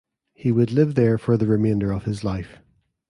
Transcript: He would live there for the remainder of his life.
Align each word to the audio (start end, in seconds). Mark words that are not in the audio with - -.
He 0.33 0.51
would 0.51 0.71
live 0.71 0.95
there 0.95 1.19
for 1.19 1.37
the 1.37 1.45
remainder 1.45 1.91
of 1.91 2.05
his 2.05 2.23
life. 2.23 2.57